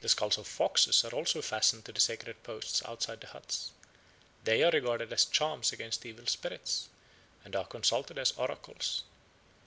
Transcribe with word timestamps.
The 0.00 0.08
skulls 0.08 0.38
of 0.38 0.46
foxes 0.46 1.04
are 1.04 1.14
also 1.14 1.42
fastened 1.42 1.84
to 1.84 1.92
the 1.92 2.00
sacred 2.00 2.42
posts 2.42 2.80
outside 2.86 3.20
the 3.20 3.26
huts; 3.26 3.72
they 4.42 4.62
are 4.64 4.70
regarded 4.70 5.12
as 5.12 5.26
charms 5.26 5.70
against 5.70 6.06
evil 6.06 6.24
spirits, 6.24 6.88
and 7.44 7.54
are 7.54 7.66
consulted 7.66 8.16
as 8.16 8.32
oracles. 8.38 9.04